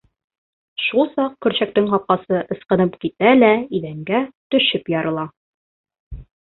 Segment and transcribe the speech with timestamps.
[0.83, 5.31] Шул саҡ көршәктең ҡапҡасы ысҡынып китә лә иҙәнгә төшөп ярыла.